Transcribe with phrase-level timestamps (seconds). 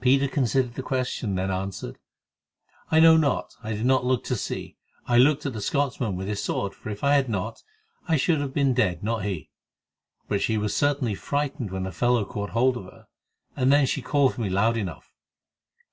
[0.00, 1.98] Peter considered the question, then answered:
[2.90, 3.54] "I know not.
[3.62, 4.76] I did not look to see;
[5.06, 7.62] I looked at the Scotchman with his sword, for if I had not,
[8.08, 9.50] I should have been dead, not he.
[10.26, 13.06] But she was certainly frightened when the fellow caught hold of her,
[13.56, 15.12] for then she called for me loud enough."